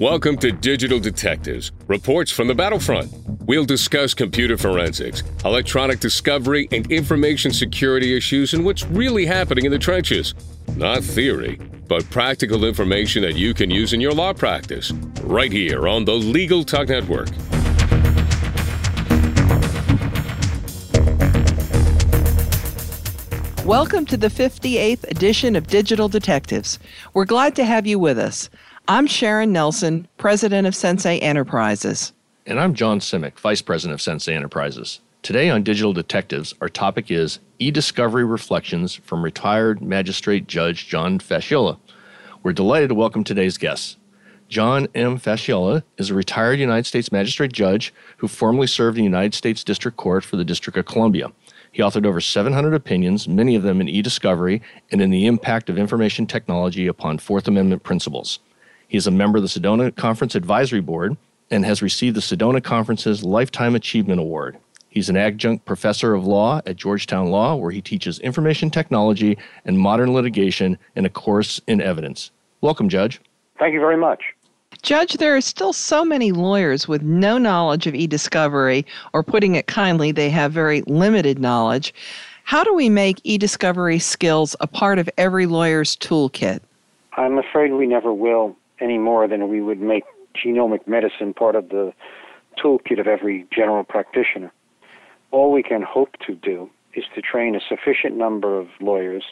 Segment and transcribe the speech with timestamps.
[0.00, 3.12] Welcome to Digital Detectives, reports from the battlefront.
[3.46, 9.72] We'll discuss computer forensics, electronic discovery, and information security issues and what's really happening in
[9.72, 10.36] the trenches.
[10.76, 11.56] Not theory,
[11.88, 14.92] but practical information that you can use in your law practice.
[15.24, 17.30] Right here on the Legal Talk Network.
[23.64, 26.78] Welcome to the 58th edition of Digital Detectives.
[27.14, 28.48] We're glad to have you with us.
[28.90, 32.14] I'm Sharon Nelson, president of Sensei Enterprises.
[32.46, 35.00] And I'm John Simek, vice president of Sensei Enterprises.
[35.20, 41.18] Today on Digital Detectives, our topic is e discovery reflections from retired magistrate judge John
[41.18, 41.78] Facciola.
[42.42, 43.98] We're delighted to welcome today's guests.
[44.48, 45.18] John M.
[45.18, 49.62] Facciola is a retired United States magistrate judge who formerly served in the United States
[49.62, 51.30] District Court for the District of Columbia.
[51.70, 55.68] He authored over 700 opinions, many of them in e discovery and in the impact
[55.68, 58.38] of information technology upon Fourth Amendment principles.
[58.88, 61.18] He is a member of the Sedona Conference Advisory Board
[61.50, 64.56] and has received the Sedona Conference's Lifetime Achievement Award.
[64.88, 69.36] He's an adjunct professor of law at Georgetown Law, where he teaches information technology
[69.66, 72.30] and modern litigation in a course in evidence.
[72.62, 73.20] Welcome, Judge.
[73.58, 74.22] Thank you very much.
[74.80, 79.54] Judge, there are still so many lawyers with no knowledge of e discovery, or putting
[79.54, 81.92] it kindly, they have very limited knowledge.
[82.44, 86.60] How do we make e discovery skills a part of every lawyer's toolkit?
[87.18, 91.68] I'm afraid we never will any more than we would make genomic medicine part of
[91.68, 91.92] the
[92.62, 94.52] toolkit of every general practitioner.
[95.30, 99.24] All we can hope to do is to train a sufficient number of lawyers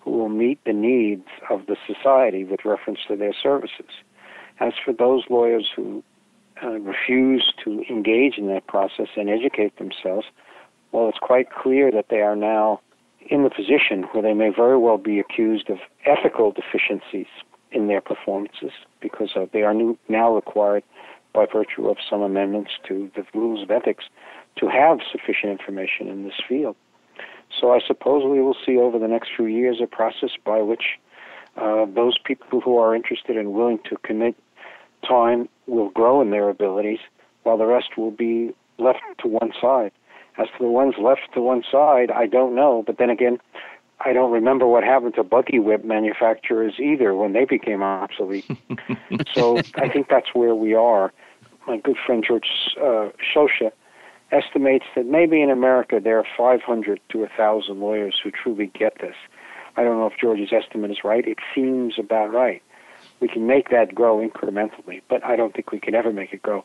[0.00, 3.90] who will meet the needs of the society with reference to their services.
[4.60, 6.02] As for those lawyers who
[6.62, 10.26] uh, refuse to engage in that process and educate themselves,
[10.92, 12.80] well, it's quite clear that they are now
[13.30, 17.26] in the position where they may very well be accused of ethical deficiencies
[17.70, 20.82] in their performances because uh, they are new, now required
[21.32, 24.04] by virtue of some amendments to the rules of ethics
[24.56, 26.76] to have sufficient information in this field.
[27.60, 30.98] So I suppose we will see over the next few years a process by which
[31.56, 34.36] uh, those people who are interested and willing to commit
[35.06, 36.98] time will grow in their abilities,
[37.42, 39.92] while the rest will be left to one side.
[40.38, 42.84] As to the ones left to one side, I don't know.
[42.86, 43.38] But then again,
[44.00, 48.48] I don't remember what happened to buggy whip manufacturers either when they became obsolete.
[49.34, 51.12] so I think that's where we are.
[51.66, 52.48] My good friend George
[52.80, 53.72] uh, Socha
[54.30, 59.16] estimates that maybe in America there are 500 to 1,000 lawyers who truly get this.
[59.76, 61.26] I don't know if George's estimate is right.
[61.26, 62.62] It seems about right.
[63.20, 66.42] We can make that grow incrementally, but I don't think we can ever make it
[66.42, 66.64] grow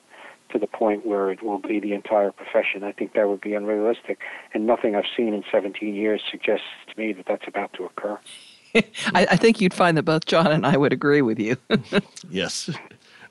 [0.54, 2.84] to the point where it will be the entire profession.
[2.84, 4.20] I think that would be unrealistic,
[4.54, 8.20] and nothing I've seen in 17 years suggests to me that that's about to occur.
[8.76, 11.58] I, I, think you'd find that both John and I would agree with you.
[12.30, 12.72] yes.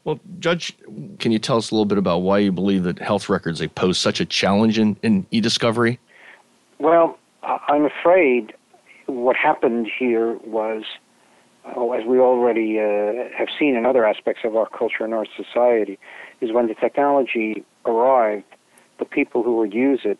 [0.04, 0.76] Well, Judge,
[1.18, 3.68] can you tell us a little bit about why you believe that health records they
[3.68, 5.98] pose such a challenge in, in e-discovery?
[6.78, 8.52] Well, I'm afraid
[9.06, 10.84] what happened here was,
[11.76, 15.26] oh, as we already uh, have seen in other aspects of our culture and our
[15.36, 15.98] society,
[16.40, 18.44] is when the technology arrived,
[18.98, 20.18] the people who would use it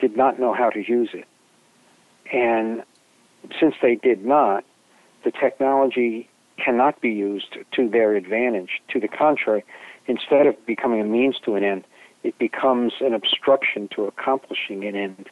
[0.00, 1.26] did not know how to use it.
[2.32, 2.82] And
[3.60, 4.64] since they did not,
[5.24, 6.28] the technology
[6.62, 8.80] cannot be used to their advantage.
[8.92, 9.64] To the contrary,
[10.06, 11.84] instead of becoming a means to an end,
[12.22, 15.28] it becomes an obstruction to accomplishing an end.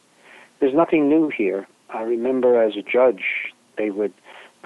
[0.59, 1.67] There's nothing new here.
[1.89, 3.23] I remember as a judge,
[3.77, 4.13] they would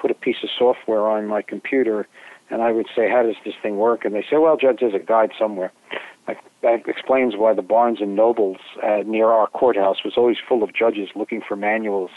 [0.05, 2.07] put a piece of software on my computer
[2.51, 4.93] and I would say, "How does this thing work?" And they say, "Well, Judge, there's
[4.93, 5.71] a guide somewhere."
[6.27, 10.61] Like, that explains why the Barnes and Nobles uh, near our courthouse was always full
[10.61, 12.11] of judges looking for manuals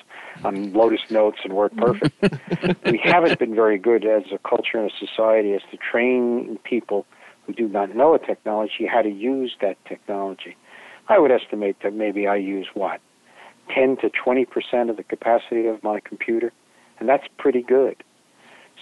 [0.44, 2.77] on Lotus Notes and WordPerfect.
[2.93, 7.06] we haven't been very good as a culture and a society as to train people
[7.47, 10.59] who do not know a technology how to use that technology.
[11.09, 13.00] I would estimate that maybe I use what
[13.75, 16.53] 10 to 20 percent of the capacity of my computer,
[16.98, 18.03] and that's pretty good.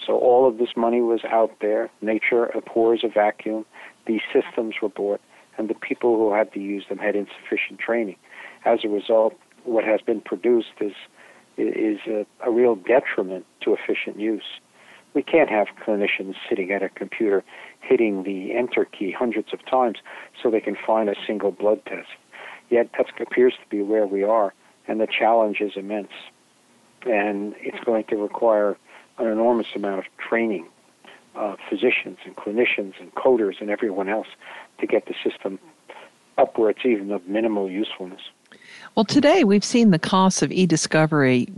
[0.05, 1.91] So all of this money was out there.
[2.01, 3.65] Nature abhors a vacuum.
[4.07, 5.21] These systems were bought,
[5.59, 8.17] and the people who had to use them had insufficient training.
[8.65, 9.35] As a result,
[9.65, 10.93] what has been produced is
[11.59, 14.61] is a, a real detriment to efficient use.
[15.15, 17.43] We can't have clinicians sitting at a computer
[17.81, 19.97] hitting the enter key hundreds of times
[20.41, 22.09] so they can find a single blood test.
[22.69, 24.53] Yet that appears to be where we are,
[24.87, 26.13] and the challenge is immense.
[27.07, 28.77] And it's going to require
[29.19, 30.67] an enormous amount of training
[31.35, 34.29] uh, physicians and clinicians and coders and everyone else
[34.79, 35.59] to get the system
[36.39, 38.21] up where it's even of minimal usefulness.
[38.95, 41.49] Well, today we've seen the costs of e discovery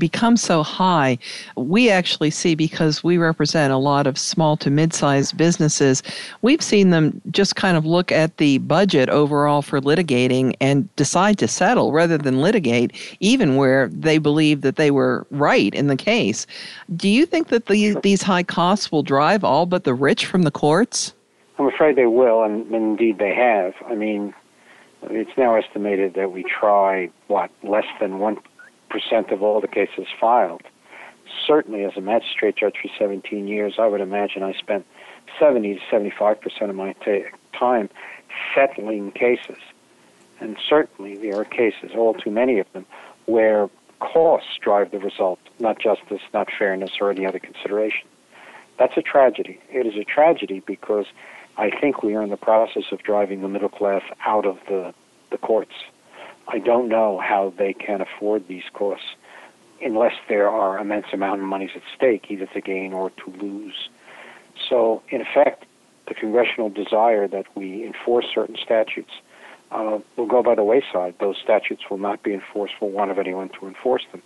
[0.00, 1.18] become so high.
[1.56, 6.02] We actually see, because we represent a lot of small to mid sized businesses,
[6.42, 11.38] we've seen them just kind of look at the budget overall for litigating and decide
[11.38, 15.96] to settle rather than litigate, even where they believe that they were right in the
[15.96, 16.48] case.
[16.96, 20.42] Do you think that the, these high costs will drive all but the rich from
[20.42, 21.14] the courts?
[21.60, 23.74] I'm afraid they will, and indeed they have.
[23.86, 24.32] I mean,
[25.02, 28.18] it's now estimated that we try, what, less than
[28.90, 30.62] 1% of all the cases filed.
[31.46, 34.84] Certainly, as a magistrate judge for 17 years, I would imagine I spent
[35.38, 37.24] 70 to 75% of my t-
[37.56, 37.88] time
[38.54, 39.58] settling cases.
[40.40, 42.86] And certainly, there are cases, all too many of them,
[43.26, 43.68] where
[44.00, 48.08] costs drive the result, not justice, not fairness, or any other consideration.
[48.78, 49.60] That's a tragedy.
[49.68, 51.06] It is a tragedy because
[51.58, 54.94] I think we are in the process of driving the middle class out of the,
[55.30, 55.74] the courts.
[56.52, 59.06] I don't know how they can afford these costs
[59.80, 63.88] unless there are immense amount of monies at stake, either to gain or to lose.
[64.68, 65.64] So, in effect,
[66.06, 69.12] the congressional desire that we enforce certain statutes
[69.70, 71.14] uh, will go by the wayside.
[71.20, 74.20] Those statutes will not be enforced for want of anyone to enforce them.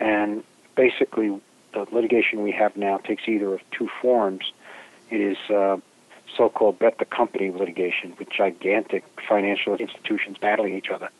[0.00, 0.42] And
[0.74, 1.38] basically,
[1.74, 4.52] the litigation we have now takes either of two forms.
[5.10, 5.76] It is uh,
[6.34, 11.10] so-called bet the company litigation with gigantic financial institutions battling each other,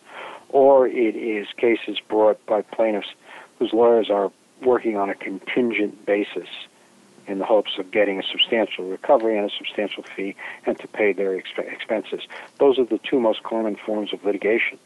[0.52, 3.08] or it is cases brought by plaintiffs
[3.58, 4.30] whose lawyers are
[4.62, 6.48] working on a contingent basis
[7.26, 10.34] in the hopes of getting a substantial recovery and a substantial fee
[10.66, 12.22] and to pay their exp- expenses.
[12.58, 14.78] Those are the two most common forms of litigation.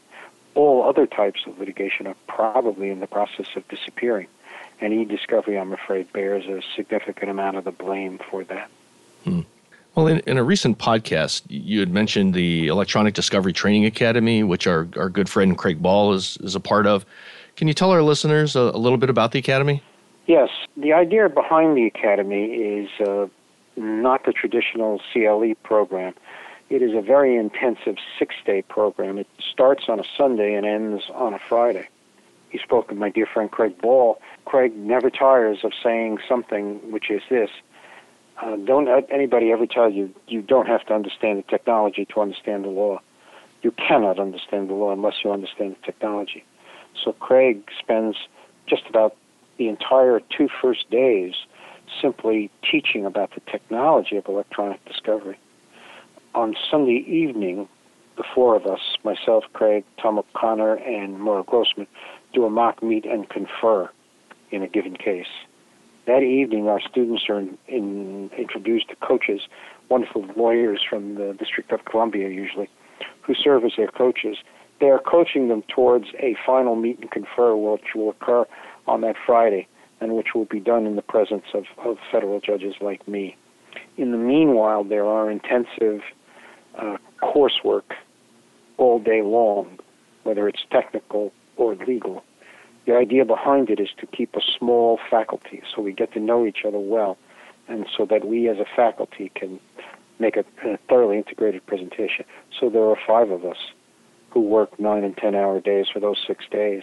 [0.55, 4.27] All other types of litigation are probably in the process of disappearing.
[4.79, 8.69] And e-discovery, I'm afraid, bears a significant amount of the blame for that.
[9.23, 9.41] Hmm.
[9.97, 14.67] Well, in, in, a recent podcast, you had mentioned the Electronic Discovery Training Academy, which
[14.67, 17.03] our, our good friend Craig Ball is, is a part of.
[17.55, 19.81] Can you tell our listeners a, a little bit about the Academy?
[20.27, 20.49] Yes.
[20.79, 23.25] The idea behind the Academy is uh,
[23.75, 26.13] not the traditional CLE program.
[26.69, 29.17] It is a very intensive six day program.
[29.17, 31.87] It starts on a Sunday and ends on a Friday.
[32.51, 34.21] You spoke of my dear friend Craig Ball.
[34.45, 37.49] Craig never tires of saying something, which is this
[38.41, 42.21] uh, don't let anybody ever tell you you don't have to understand the technology to
[42.21, 42.99] understand the law.
[43.61, 46.43] You cannot understand the law unless you understand the technology.
[47.03, 48.15] So Craig spends
[48.67, 49.15] just about
[49.57, 51.33] the entire two first days
[52.01, 55.39] simply teaching about the technology of electronic discovery.
[56.35, 57.67] On Sunday evening,
[58.17, 61.87] the four of us, myself, Craig, Tom O'Connor, and Maura Grossman,
[62.33, 63.89] do a mock meet and confer
[64.51, 65.27] in a given case.
[66.07, 69.41] That evening, our students are in, in, introduced to coaches,
[69.89, 72.69] wonderful lawyers from the District of Columbia usually,
[73.23, 74.37] who serve as their coaches.
[74.79, 78.45] They are coaching them towards a final meet and confer, which will occur
[78.87, 79.67] on that Friday,
[79.99, 83.35] and which will be done in the presence of, of federal judges like me.
[83.97, 86.01] In the meanwhile, there are intensive
[86.77, 87.91] uh, coursework
[88.77, 89.77] all day long,
[90.23, 92.23] whether it's technical or legal,
[92.87, 96.45] the idea behind it is to keep a small faculty so we get to know
[96.45, 97.17] each other well
[97.67, 99.59] and so that we as a faculty can
[100.19, 102.25] make a, a thoroughly integrated presentation.
[102.57, 103.57] So there are five of us
[104.31, 106.81] who work nine and ten hour days for those six days.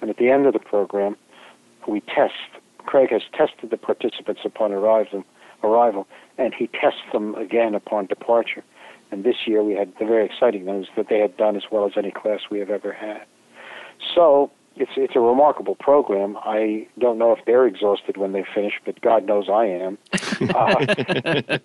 [0.00, 1.16] And at the end of the program,
[1.88, 2.34] we test.
[2.78, 5.24] Craig has tested the participants upon arrival,
[5.64, 6.06] arrival,
[6.38, 8.62] and he tests them again upon departure.
[9.10, 11.84] And this year we had the very exciting news that they had done as well
[11.84, 13.22] as any class we have ever had.
[14.14, 16.36] So it's it's a remarkable program.
[16.38, 19.98] I don't know if they're exhausted when they finish, but God knows I am.
[20.54, 21.58] Uh,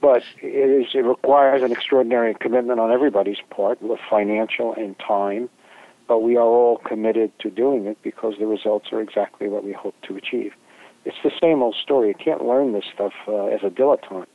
[0.00, 5.48] but it is it requires an extraordinary commitment on everybody's part, with financial and time.
[6.06, 9.72] But we are all committed to doing it because the results are exactly what we
[9.72, 10.52] hope to achieve.
[11.06, 12.08] It's the same old story.
[12.08, 14.26] You can't learn this stuff uh, as a dilettante.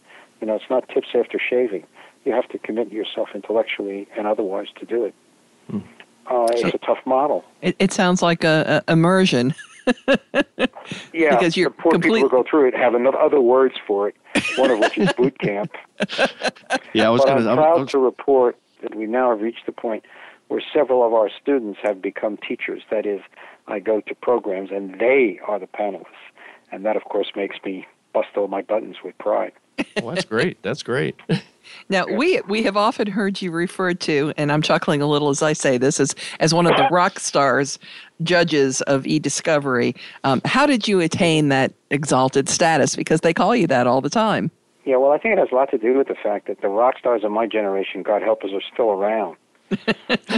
[0.41, 1.85] You know, it's not tips after shaving.
[2.25, 5.13] You have to commit yourself intellectually and otherwise to do it.
[5.71, 5.83] Mm.
[6.29, 7.43] Uh, it's a tough model.
[7.61, 9.55] It, it sounds like a, a immersion.
[11.13, 12.17] yeah, because you're the poor complete...
[12.17, 14.15] people who go through it have another, other words for it.
[14.57, 15.71] One of which is boot camp.
[16.93, 17.49] Yeah, I was going to.
[17.49, 17.91] I'm proud was...
[17.91, 20.05] to report that we now have reached the point
[20.47, 22.81] where several of our students have become teachers.
[22.89, 23.21] That is,
[23.67, 26.05] I go to programs and they are the panelists,
[26.71, 29.51] and that of course makes me bust all my buttons with pride.
[30.01, 30.61] well, that's great.
[30.63, 31.15] That's great.
[31.89, 35.41] Now we we have often heard you referred to, and I'm chuckling a little as
[35.41, 37.79] I say this, as as one of the rock stars
[38.23, 39.95] judges of e-discovery.
[40.23, 42.95] Um, how did you attain that exalted status?
[42.95, 44.51] Because they call you that all the time.
[44.85, 46.67] Yeah, well, I think it has a lot to do with the fact that the
[46.67, 49.37] rock stars of my generation, God help us, are still around.
[49.69, 49.77] so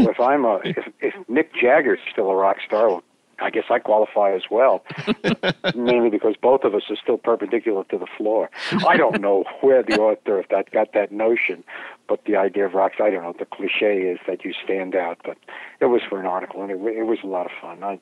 [0.09, 3.03] if I'm a if, if Mick Jagger's still a rock star, well,
[3.41, 4.83] I guess I qualify as well,
[5.75, 8.49] mainly because both of us are still perpendicular to the floor.
[8.87, 11.63] I don't know where the author of that got that notion,
[12.07, 13.33] but the idea of rocks, I don't know.
[13.37, 15.37] The cliche is that you stand out, but
[15.79, 17.83] it was for an article, and it, it was a lot of fun.
[17.83, 17.99] I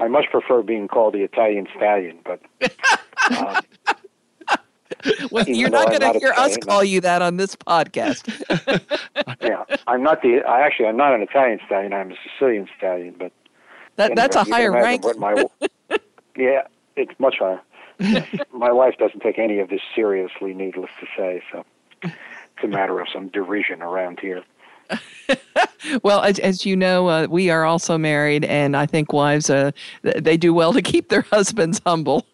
[0.00, 2.40] I much prefer being called the Italian stallion, but.
[3.30, 3.60] Um,
[5.30, 8.26] well, you're not going to hear us call you that on this podcast.
[9.40, 10.42] yeah, I'm not the.
[10.46, 11.92] I actually, I'm not an Italian stallion.
[11.92, 13.32] I'm a Sicilian stallion, but
[14.00, 15.04] that that's a higher rank.
[15.18, 15.44] My,
[16.36, 16.62] yeah,
[16.96, 17.60] it's much higher.
[18.52, 21.42] my wife doesn't take any of this seriously, needless to say.
[21.52, 21.64] So
[22.02, 22.14] it's
[22.64, 24.42] a matter of some derision around here.
[26.02, 29.70] well, as, as, you know, uh, we are also married, and I think wives uh,
[30.02, 32.26] they do well to keep their husbands humble.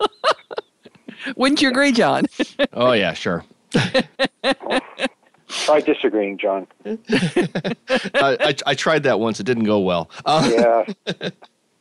[1.36, 2.26] Wouldn't you agree, John?
[2.72, 3.44] oh yeah, sure.
[5.48, 6.66] Try disagreeing, John.
[6.86, 7.76] I,
[8.14, 9.40] I, I, tried that once.
[9.40, 10.10] It didn't go well.
[10.24, 11.30] Uh, yeah.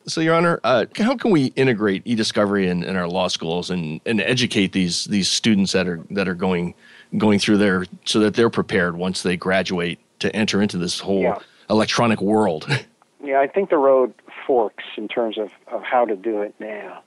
[0.08, 4.00] So, Your Honor, uh, how can we integrate e-discovery in, in our law schools and,
[4.06, 6.76] and educate these these students that are that are going
[7.18, 11.22] going through there so that they're prepared once they graduate to enter into this whole
[11.22, 11.38] yeah.
[11.70, 12.68] electronic world?
[13.24, 14.14] Yeah, I think the road
[14.46, 17.02] forks in terms of, of how to do it now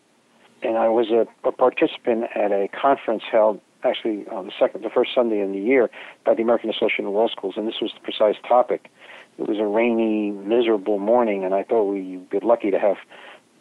[0.63, 4.91] and I was a, a participant at a conference held actually on the second, the
[4.91, 5.89] first Sunday in the year
[6.25, 8.91] by the American Association of Law Schools, and this was the precise topic.
[9.39, 12.97] It was a rainy, miserable morning, and I thought we'd be lucky to have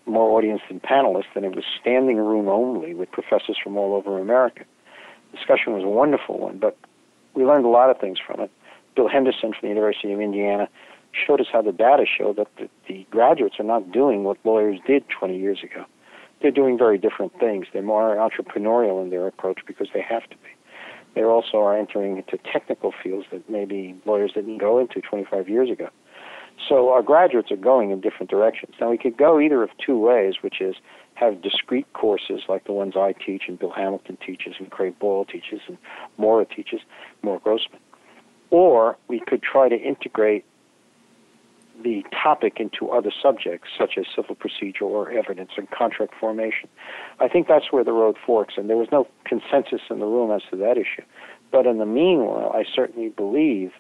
[0.06, 4.20] more audience than panelists, and it was standing room only with professors from all over
[4.20, 4.64] America.
[5.32, 6.78] The discussion was a wonderful one, but
[7.34, 8.52] we learned a lot of things from it.
[8.96, 10.68] Bill Henderson from the University of Indiana
[11.12, 14.80] showed us how the data show that the, the graduates are not doing what lawyers
[14.88, 15.86] did 20 years ago
[16.42, 17.68] they're doing very different things.
[17.74, 20.50] They're more entrepreneurial in their approach because they have to be.
[21.18, 25.68] They also are entering into technical fields that maybe lawyers didn't go into 25 years
[25.72, 25.90] ago.
[26.70, 28.76] So our graduates are going in different directions.
[28.80, 30.76] Now we could go either of two ways, which is
[31.16, 35.26] have discrete courses like the ones I teach and Bill Hamilton teaches and Craig Ball
[35.26, 35.80] teaches and
[36.18, 36.82] Maura teaches,
[37.24, 37.80] Maura Grossman.
[38.52, 40.46] Or we could try to integrate
[41.84, 46.70] the topic into other subjects such as civil procedure or evidence and contract formation.
[47.20, 50.32] I think that's where the road forks, and there was no consensus in the room
[50.32, 51.04] as to that issue.
[51.52, 53.72] But in the meanwhile, I certainly believe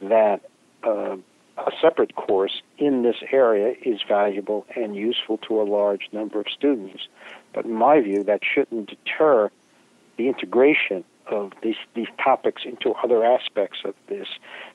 [0.00, 0.40] that
[0.84, 1.16] uh,
[1.56, 6.46] a separate course in this area is valuable and useful to a large number of
[6.48, 7.08] students.
[7.52, 9.50] But in my view, that shouldn't deter
[10.16, 14.26] the integration of these, these topics into other aspects of this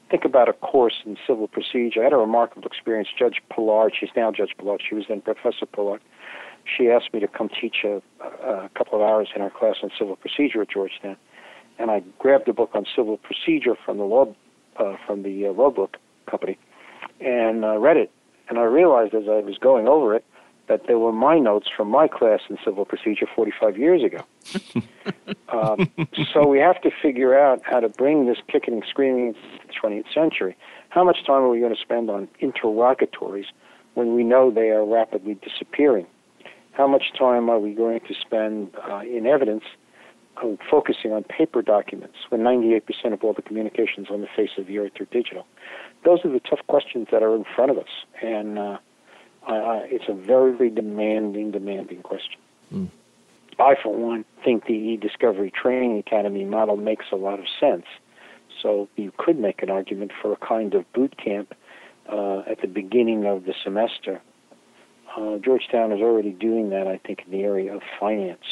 [0.10, 2.02] think about a course in civil procedure.
[2.02, 3.10] I had a remarkable experience.
[3.18, 6.02] Judge Pillard, she's now Judge Pillard, she was then Professor Pillard.
[6.66, 9.92] She asked me to come teach a, a couple of hours in our class on
[9.98, 11.18] civil procedure at Georgetown.
[11.78, 14.34] And I grabbed a book on civil procedure from the law,
[14.78, 15.98] uh, from the uh, law book
[16.30, 16.58] company
[17.20, 18.12] and uh, read it.
[18.50, 20.26] And I realized as I was going over it
[20.67, 24.24] that there were my notes from my class in civil procedure 45 years ago.
[25.50, 25.89] um,
[26.34, 29.74] so we have to figure out how to bring this kicking and screaming into the
[29.74, 30.57] 20th century.
[30.89, 33.48] How much time are we going to spend on interrogatories
[33.93, 36.07] when we know they are rapidly disappearing?
[36.72, 39.63] How much time are we going to spend uh, in evidence
[40.38, 42.81] uh, focusing on paper documents when 98%
[43.13, 45.45] of all the communications on the face of the earth are digital?
[46.03, 48.05] Those are the tough questions that are in front of us.
[48.22, 48.77] And uh,
[49.48, 52.40] uh, it's a very demanding, demanding question.
[52.74, 52.90] Mm.
[53.60, 57.86] I, for one, think the e-discovery training academy model makes a lot of sense.
[58.62, 61.54] So you could make an argument for a kind of boot camp
[62.12, 64.22] uh, at the beginning of the semester.
[65.16, 68.44] Uh, Georgetown is already doing that, I think, in the area of finance,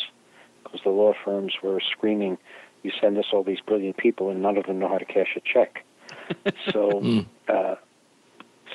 [0.63, 2.37] because the law firms were screaming,
[2.83, 5.35] "You send us all these brilliant people, and none of them know how to cash
[5.35, 5.83] a check."
[6.71, 7.25] so mm.
[7.49, 7.75] uh,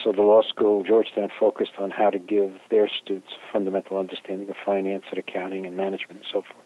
[0.02, 4.48] so the law school, Georgetown, focused on how to give their students a fundamental understanding
[4.48, 6.64] of finance and accounting and management and so forth.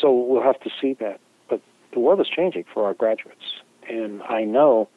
[0.00, 1.20] So we'll have to see that.
[1.48, 1.60] But
[1.92, 3.62] the world is changing for our graduates.
[3.88, 4.88] And I know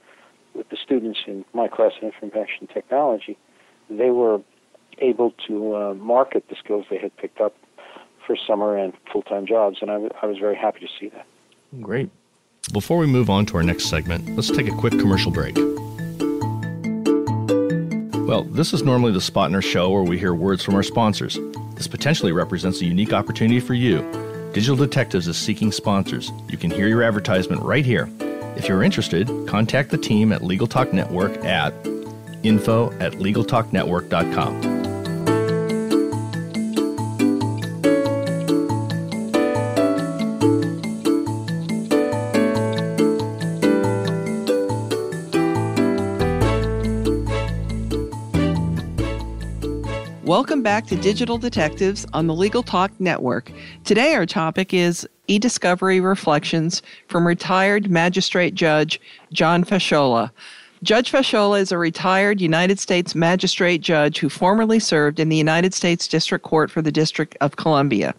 [0.54, 3.38] with the students in my class in information technology,
[3.90, 4.42] they were
[4.98, 7.56] able to uh, market the skills they had picked up
[8.26, 11.26] for summer and full-time jobs, and I, w- I was very happy to see that.
[11.82, 12.10] Great.
[12.72, 15.58] Before we move on to our next segment, let's take a quick commercial break.
[18.32, 20.84] Well, this is normally the spot in our show where we hear words from our
[20.84, 21.38] sponsors.
[21.76, 24.00] This potentially represents a unique opportunity for you.
[24.54, 26.32] Digital Detectives is seeking sponsors.
[26.48, 28.10] You can hear your advertisement right here.
[28.56, 31.74] If you're interested, contact the team at Legal Talk Network at
[32.42, 34.81] info at LegalTalkNetwork.com.
[50.42, 53.52] Welcome back to Digital Detectives on the Legal Talk Network.
[53.84, 59.00] Today, our topic is e discovery reflections from retired magistrate judge
[59.32, 60.32] John Facciola.
[60.82, 65.76] Judge Facciola is a retired United States magistrate judge who formerly served in the United
[65.76, 68.16] States District Court for the District of Columbia.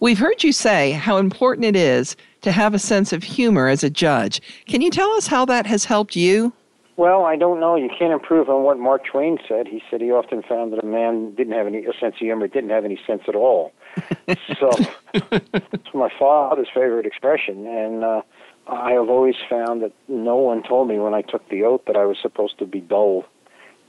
[0.00, 3.82] We've heard you say how important it is to have a sense of humor as
[3.82, 4.42] a judge.
[4.66, 6.52] Can you tell us how that has helped you?
[6.96, 7.74] Well, I don't know.
[7.74, 9.66] You can't improve on what Mark Twain said.
[9.66, 12.46] He said he often found that a man didn't have any a sense of humor,
[12.46, 13.72] didn't have any sense at all.
[14.58, 14.70] so
[15.12, 18.22] it's my father's favorite expression, and uh,
[18.68, 21.96] I have always found that no one told me when I took the oath that
[21.96, 23.24] I was supposed to be dull,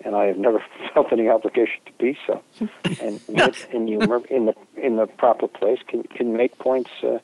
[0.03, 2.41] and I have never felt any obligation to be so.
[3.01, 6.89] And wit and humor in the in the proper place can can make points.
[7.03, 7.19] Uh,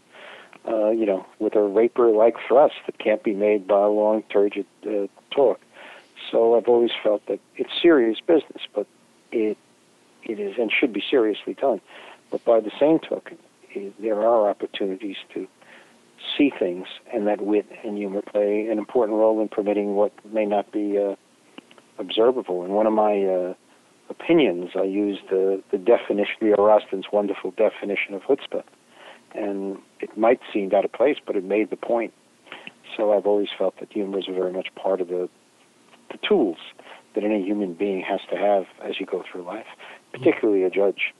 [0.67, 4.67] uh, you know, with a rapier-like thrust that can't be made by a long, turgid
[4.85, 5.59] uh, talk.
[6.29, 8.87] So I've always felt that it's serious business, but
[9.31, 9.57] it
[10.23, 11.81] it is and should be seriously done.
[12.29, 13.37] But by the same token,
[13.71, 15.47] it, there are opportunities to
[16.37, 20.45] see things, and that wit and humor play an important role in permitting what may
[20.45, 21.15] not be uh,
[21.97, 22.63] observable.
[22.63, 23.53] In one of my uh,
[24.09, 28.63] opinions, I used the, the definition, the Rosten's wonderful definition of chutzpah.
[29.33, 32.13] And it might seem out of place, but it made the point.
[32.97, 35.29] So I've always felt that humor is very much part of the
[36.11, 36.57] the tools
[37.15, 39.65] that any human being has to have as you go through life,
[40.11, 41.13] particularly a judge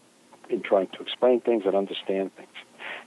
[0.49, 2.49] in trying to explain things and understand things.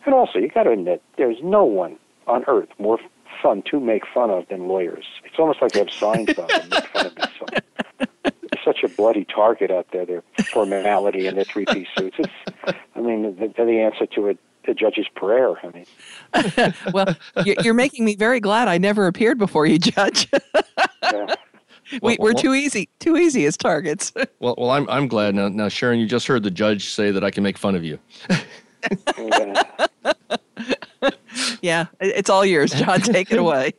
[0.07, 2.99] And also, you got to admit, there's no one on earth more
[3.43, 5.05] fun to make fun of than lawyers.
[5.25, 7.53] It's almost like they have signs up them make fun of themselves.
[8.65, 10.07] Such a bloody target out there.
[10.07, 10.23] Their
[10.53, 12.17] formality and their three-piece suits.
[12.19, 14.35] It's, I mean, they're the answer to a
[14.67, 15.53] the judge's prayer.
[15.63, 17.15] I mean, well,
[17.45, 20.27] you're making me very glad I never appeared before you, Judge.
[21.03, 21.35] yeah
[22.03, 24.13] we, are too easy, too easy as targets.
[24.41, 25.49] well, well, I'm I'm glad now.
[25.49, 27.99] Now, Sharon, you just heard the judge say that I can make fun of you.
[31.63, 33.01] yeah, it's all yours, John.
[33.01, 33.73] Take it away.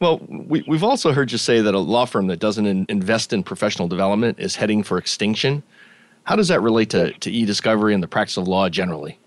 [0.00, 3.32] well, we, we've also heard you say that a law firm that doesn't in, invest
[3.32, 5.62] in professional development is heading for extinction.
[6.24, 9.18] How does that relate to, to e-discovery and the practice of law generally?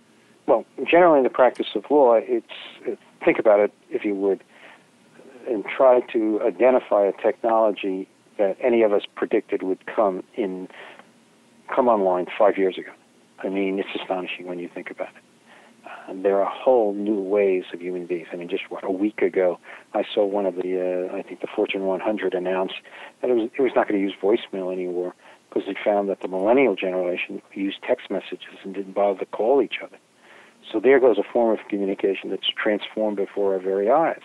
[0.46, 4.44] Well, generally in the practice of law, it's think about it, if you would
[5.48, 10.68] and try to identify a technology that any of us predicted would come in
[11.74, 12.92] come online five years ago.
[13.40, 15.24] I mean, it's astonishing when you think about it.
[15.86, 18.28] Uh, there are whole new ways of human beings.
[18.32, 19.60] I mean, just what a week ago,
[19.94, 22.74] I saw one of the uh, I think the Fortune 100 announce
[23.22, 25.16] that it was it was not going to use voicemail anymore
[25.50, 29.62] because it found that the millennial generation used text messages and didn't bother to call
[29.62, 29.98] each other.
[30.72, 34.22] So there goes a form of communication that's transformed before our very eyes.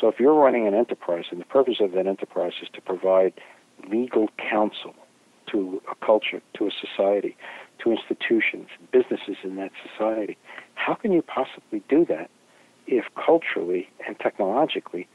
[0.00, 3.34] So if you're running an enterprise, and the purpose of that enterprise is to provide
[3.88, 4.94] legal counsel
[5.52, 7.36] to a culture, to a society,
[7.80, 10.38] to institutions, businesses in that society,
[10.74, 12.30] how can you possibly do that
[12.86, 15.06] if culturally and technologically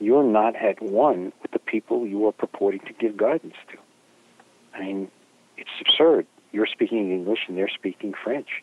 [0.00, 3.78] you're not at one with the people you are purporting to give guidance to?
[4.74, 5.10] I mean,
[5.56, 6.26] it's absurd.
[6.50, 8.62] You're speaking English and they're speaking French.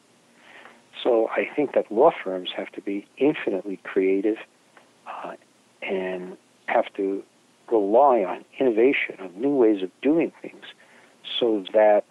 [1.02, 4.38] So I think that law firms have to be infinitely creative
[5.08, 5.36] uh,
[5.90, 7.24] and have to
[7.72, 10.64] rely on innovation, on new ways of doing things,
[11.40, 12.04] so that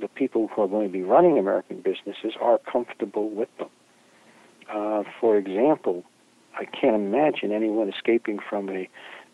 [0.00, 3.68] the people who are going to be running American businesses are comfortable with them.
[4.72, 6.04] Uh, for example,
[6.58, 8.88] I can't imagine anyone escaping from a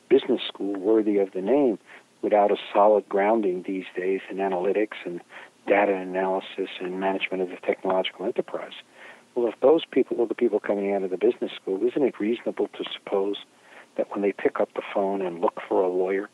[0.09, 1.79] business school worthy of the name
[2.21, 5.21] without a solid grounding these days in analytics and
[5.67, 8.75] data analysis and management of the technological enterprise.
[9.35, 12.21] Well, if those people are the people coming out of the business school, isn't it
[12.21, 13.37] reasonable to suppose
[13.97, 16.29] that when they pick up the phone and look for a lawyer,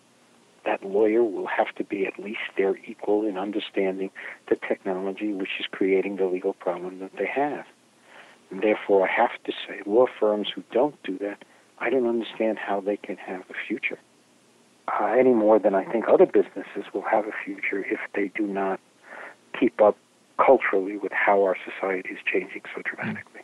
[0.65, 4.11] that lawyer will have to be at least their equal in understanding
[4.49, 7.65] the technology which is creating the legal problem that they have.
[8.51, 11.45] And therefore, I have to say, law firms who don't do that,
[11.79, 13.99] I don't understand how they can have a future.
[14.89, 18.47] Uh, any more than I think other businesses will have a future if they do
[18.47, 18.81] not
[19.59, 19.97] keep up
[20.45, 23.41] culturally with how our society is changing so dramatically.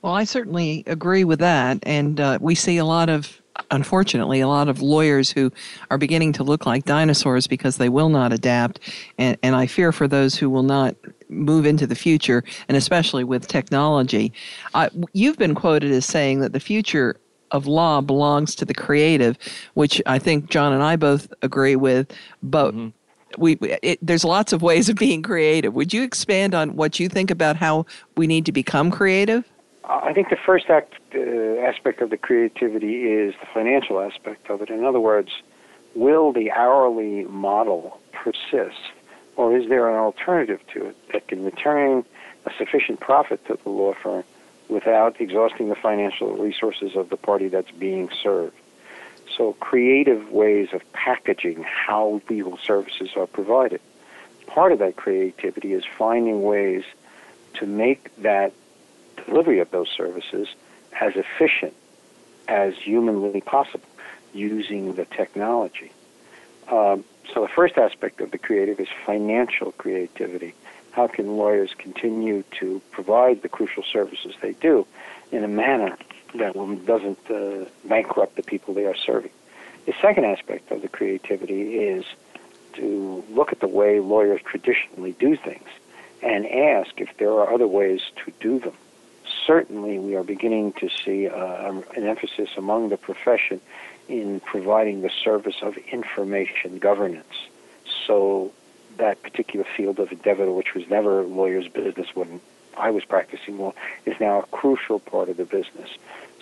[0.00, 1.78] Well, I certainly agree with that.
[1.84, 5.50] And uh, we see a lot of unfortunately, a lot of lawyers who
[5.90, 8.80] are beginning to look like dinosaurs because they will not adapt.
[9.18, 10.96] And, and I fear for those who will not
[11.28, 14.32] move into the future, and especially with technology.
[14.74, 17.16] Uh, you've been quoted as saying that the future
[17.50, 19.36] of law belongs to the creative,
[19.74, 22.10] which I think John and I both agree with.
[22.42, 22.88] But mm-hmm.
[23.40, 25.74] we, it, there's lots of ways of being creative.
[25.74, 27.86] Would you expand on what you think about how
[28.16, 29.44] we need to become creative?
[29.84, 34.70] I think the first act, aspect of the creativity is the financial aspect of it.
[34.70, 35.30] In other words,
[35.94, 38.92] will the hourly model persist
[39.36, 42.04] Or is there an alternative to it that can return
[42.44, 44.24] a sufficient profit to the law firm
[44.68, 48.56] without exhausting the financial resources of the party that's being served?
[49.36, 53.80] So, creative ways of packaging how legal services are provided.
[54.46, 56.84] Part of that creativity is finding ways
[57.54, 58.52] to make that
[59.24, 60.48] delivery of those services
[61.00, 61.74] as efficient
[62.48, 63.88] as humanly possible
[64.32, 65.92] using the technology.
[66.68, 70.54] Um, so the first aspect of the creative is financial creativity.
[70.92, 74.86] How can lawyers continue to provide the crucial services they do
[75.30, 75.96] in a manner
[76.34, 76.54] that
[76.86, 79.30] doesn't uh, bankrupt the people they are serving?
[79.86, 82.04] The second aspect of the creativity is
[82.74, 85.68] to look at the way lawyers traditionally do things
[86.22, 88.74] and ask if there are other ways to do them.
[89.46, 93.60] Certainly, we are beginning to see uh, an emphasis among the profession
[94.08, 97.48] in providing the service of information governance.
[98.06, 98.52] So,
[98.98, 102.40] that particular field of endeavor, which was never a lawyers' business when
[102.76, 103.72] I was practicing law,
[104.06, 105.90] is now a crucial part of the business.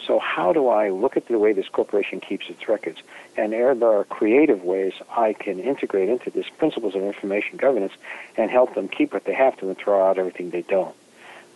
[0.07, 3.03] So, how do I look at the way this corporation keeps its records?
[3.37, 7.93] And there are creative ways I can integrate into this principles of information governance
[8.37, 10.95] and help them keep what they have to and throw out everything they don't.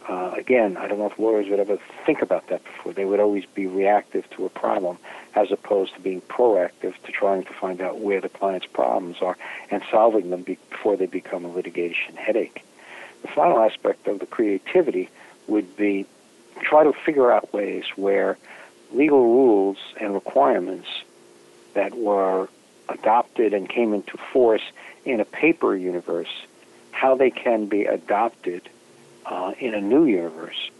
[0.08, 2.92] Uh, again, I don't know if lawyers would ever think about that before.
[2.92, 4.98] They would always be reactive to a problem
[5.34, 9.36] as opposed to being proactive to trying to find out where the client's problems are
[9.70, 12.62] and solving them before they become a litigation headache.
[13.22, 15.08] The final aspect of the creativity
[15.46, 16.06] would be
[16.60, 18.36] try to figure out ways where
[18.92, 20.88] legal rules and requirements
[21.72, 22.48] that were
[22.90, 24.62] adopted and came into force
[25.06, 26.28] in a paper universe,
[26.92, 28.68] how they can be adopted
[29.26, 30.70] uh, in a new universe,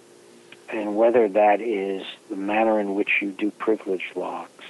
[0.69, 4.65] and whether that is the manner in which you do privilege logs,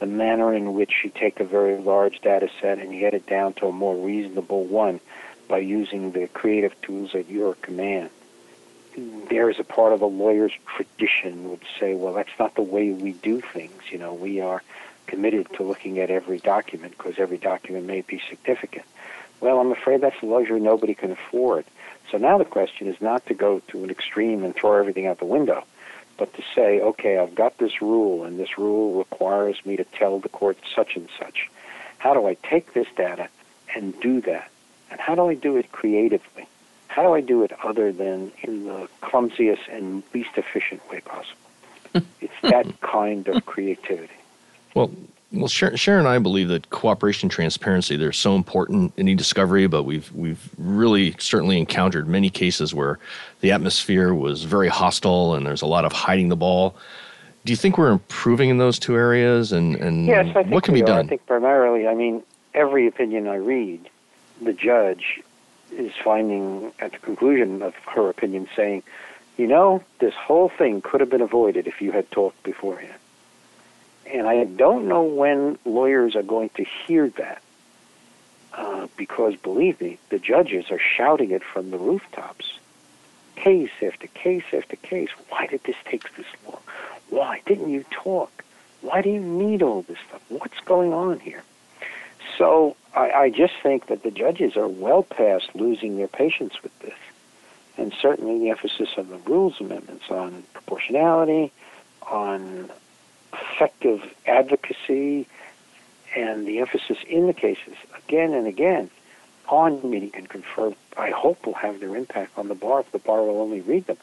[0.00, 3.52] the manner in which you take a very large data set and get it down
[3.54, 5.00] to a more reasonable one
[5.48, 8.10] by using the creative tools at your command.
[8.96, 12.90] There is a part of a lawyer's tradition would say, well, that's not the way
[12.90, 13.80] we do things.
[13.90, 14.62] You know, we are
[15.06, 18.84] committed to looking at every document because every document may be significant.
[19.40, 21.64] Well, I'm afraid that's a luxury nobody can afford.
[22.12, 25.18] So now the question is not to go to an extreme and throw everything out
[25.18, 25.64] the window,
[26.18, 30.18] but to say, okay, I've got this rule, and this rule requires me to tell
[30.18, 31.50] the court such and such.
[31.96, 33.28] How do I take this data
[33.74, 34.50] and do that?
[34.90, 36.46] And how do I do it creatively?
[36.88, 41.40] How do I do it other than in the clumsiest and least efficient way possible?
[42.20, 44.12] it's that kind of creativity.
[44.74, 44.90] Well,
[45.32, 49.84] well, Sharon and I believe that cooperation, and transparency, they're so important in e-discovery, but
[49.84, 52.98] we've we've really certainly encountered many cases where
[53.40, 56.76] the atmosphere was very hostile and there's a lot of hiding the ball.
[57.44, 60.82] Do you think we're improving in those two areas, and, and yes, what can be
[60.82, 60.86] are.
[60.86, 61.06] done?
[61.06, 62.22] I think primarily, I mean,
[62.54, 63.88] every opinion I read,
[64.40, 65.22] the judge
[65.72, 68.82] is finding at the conclusion of her opinion saying,
[69.38, 72.92] you know, this whole thing could have been avoided if you had talked beforehand.
[74.12, 77.42] And I don't know when lawyers are going to hear that.
[78.52, 82.58] Uh, because believe me, the judges are shouting it from the rooftops.
[83.36, 85.08] Case after case after case.
[85.30, 86.60] Why did this take this long?
[87.08, 88.44] Why didn't you talk?
[88.82, 90.20] Why do you need all this stuff?
[90.28, 91.42] What's going on here?
[92.36, 96.78] So I, I just think that the judges are well past losing their patience with
[96.80, 96.98] this.
[97.78, 101.52] And certainly the emphasis of the rules amendments on proportionality,
[102.02, 102.68] on
[103.62, 105.26] effective advocacy
[106.16, 108.90] and the emphasis in the cases again and again
[109.48, 112.98] on meeting and confer, I hope will have their impact on the bar if the
[112.98, 113.98] bar will only read them.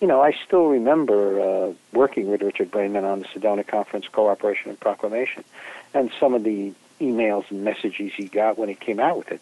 [0.00, 4.70] You know, I still remember uh, working with Richard Braman on the Sedona Conference Cooperation
[4.70, 5.44] and Proclamation
[5.92, 9.40] and some of the emails and messages he got when he came out with it,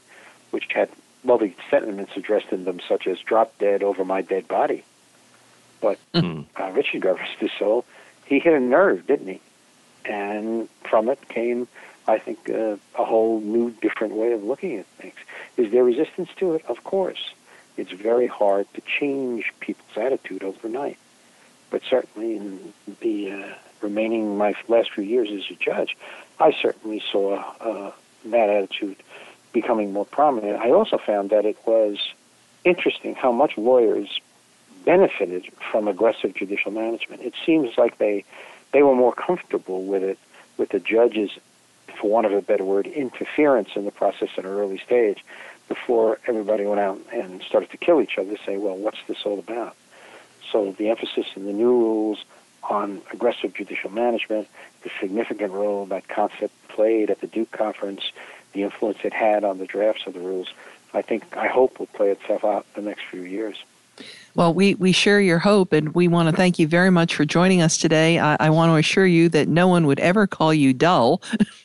[0.50, 0.88] which had
[1.24, 4.83] lovely sentiments addressed in them, such as drop dead over my dead body.
[5.81, 6.42] But mm-hmm.
[6.61, 7.04] uh, Richard,
[7.38, 7.85] his soul,
[8.26, 9.40] he hit a nerve, didn't he?
[10.08, 11.68] And from it came,
[12.06, 15.14] I think, uh, a whole new, different way of looking at things.
[15.56, 16.64] Is there resistance to it?
[16.66, 17.34] Of course.
[17.76, 20.98] It's very hard to change people's attitude overnight.
[21.70, 25.96] But certainly in the uh, remaining my last few years as a judge,
[26.40, 27.92] I certainly saw uh,
[28.24, 28.96] that attitude
[29.52, 30.58] becoming more prominent.
[30.60, 31.98] I also found that it was
[32.64, 34.20] interesting how much lawyers
[34.84, 37.22] benefited from aggressive judicial management.
[37.22, 38.24] It seems like they
[38.72, 40.18] they were more comfortable with it,
[40.57, 41.31] with the judges,
[42.00, 45.24] for want of a better word, interference in the process at an early stage,
[45.68, 48.37] before everybody went out and started to kill each other.
[48.44, 49.76] Say, well, what's this all about?
[50.50, 52.24] So the emphasis in the new rules
[52.62, 54.48] on aggressive judicial management,
[54.83, 58.12] the significant role that concept played at the Duke conference,
[58.52, 60.48] the influence it had on the drafts of the rules,
[60.94, 63.57] I think, I hope, will play itself out the next few years.
[64.34, 67.24] Well, we, we share your hope, and we want to thank you very much for
[67.24, 68.20] joining us today.
[68.20, 71.22] I, I want to assure you that no one would ever call you dull.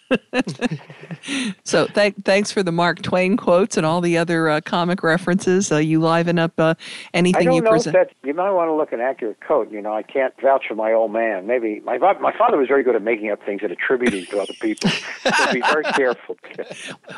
[1.64, 5.72] so th- thanks for the Mark Twain quotes and all the other uh, comic references.
[5.72, 6.76] Uh, you liven up uh,
[7.14, 7.96] anything I you present.
[8.24, 9.72] you might want to look an accurate quote.
[9.72, 11.48] You know, I can't vouch for my old man.
[11.48, 14.54] Maybe my my father was very good at making up things and attributing to other
[14.60, 14.90] people.
[14.90, 16.38] so be very careful.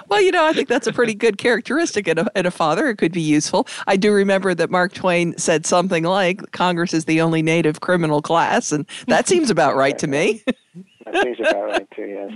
[0.07, 2.89] Well, you know, I think that's a pretty good characteristic in a, in a father.
[2.89, 3.67] It could be useful.
[3.87, 5.04] I do remember that Mark Twain
[5.37, 9.97] said something like, Congress is the only native criminal class, and that seems about right
[9.99, 10.43] to me.
[11.05, 12.27] That seems about right too.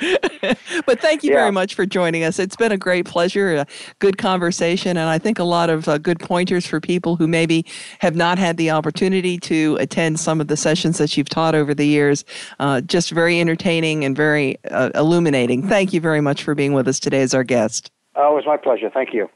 [0.00, 0.56] Yes.
[0.86, 1.38] but thank you Yeah.
[1.40, 2.38] very much for joining us.
[2.38, 3.66] It's been a great pleasure, a
[3.98, 7.66] good conversation, and I think a lot of uh, good pointers for people who maybe
[7.98, 11.74] have not had the opportunity to attend some of the sessions that you've taught over
[11.74, 12.24] the years.
[12.60, 15.66] Uh, just very entertaining and very uh, illuminating.
[15.66, 17.90] Thank you very much for being with us today as our guest.
[18.14, 18.88] Oh, it was my pleasure.
[18.88, 19.28] Thank you.